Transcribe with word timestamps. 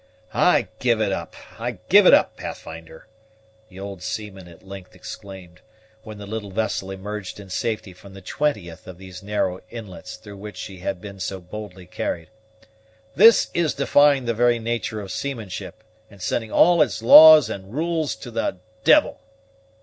"I 0.33 0.67
give 0.79 0.99
it 0.99 1.11
up, 1.11 1.35
I 1.59 1.77
give 1.87 2.07
it 2.07 2.13
up, 2.15 2.35
Pathfinder!" 2.35 3.05
the 3.69 3.79
old 3.79 4.01
seaman 4.01 4.47
at 4.47 4.65
length 4.67 4.95
exclaimed, 4.95 5.61
when 6.01 6.17
the 6.17 6.25
little 6.25 6.49
vessel 6.49 6.89
emerged 6.89 7.39
in 7.39 7.51
safety 7.51 7.93
from 7.93 8.15
the 8.15 8.21
twentieth 8.21 8.87
of 8.87 8.97
these 8.97 9.21
narrow 9.21 9.59
inlets 9.69 10.15
through 10.15 10.37
which 10.37 10.57
she 10.57 10.79
had 10.79 11.01
been 11.01 11.19
so 11.19 11.39
boldly 11.39 11.85
carried; 11.85 12.29
"this 13.15 13.51
is 13.53 13.75
defying 13.75 14.25
the 14.25 14.33
very 14.33 14.57
nature 14.57 15.01
of 15.01 15.11
seamanship, 15.11 15.83
and 16.09 16.19
sending 16.19 16.51
all 16.51 16.81
its 16.81 17.03
laws 17.03 17.47
and 17.47 17.75
rules 17.75 18.15
to 18.15 18.31
the 18.31 18.57
d 18.83 18.93
l!" 18.93 19.19